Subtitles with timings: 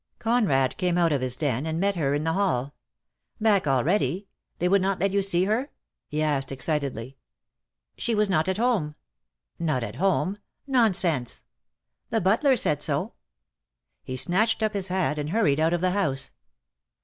[0.17, 2.73] Conrad came out of his den and met her in the hall.
[3.39, 4.27] "Back already?
[4.57, 5.69] They would not let you see her?"
[6.07, 7.17] he asked excitedly.
[7.99, 8.95] "She was not at home."•
[9.63, 10.39] "Not at home?
[10.65, 11.43] Nonsense!"
[12.09, 13.13] "The butler said so."
[14.01, 16.31] He snatched up his hat, and hurried out of the house.